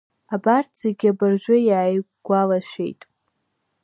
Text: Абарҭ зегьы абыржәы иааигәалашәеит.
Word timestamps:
Абарҭ 0.35 0.71
зегьы 0.81 1.07
абыржәы 1.11 1.57
иааигәалашәеит. 1.67 3.01